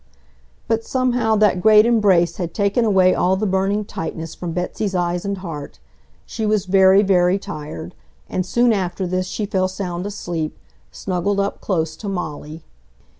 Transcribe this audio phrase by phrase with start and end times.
[0.67, 5.25] But somehow that great embrace had taken away all the burning tightness from Betsy's eyes
[5.25, 5.77] and heart.
[6.25, 7.93] She was very, very tired,
[8.27, 10.57] and soon after this she fell sound asleep,
[10.91, 12.63] snuggled up close to Molly.